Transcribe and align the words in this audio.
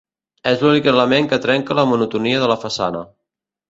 És 0.51 0.63
l'únic 0.65 0.89
element 0.93 1.29
que 1.35 1.41
trenca 1.45 1.79
la 1.83 1.87
monotonia 1.93 2.43
de 2.47 2.53
la 2.57 2.61
façana. 2.67 3.09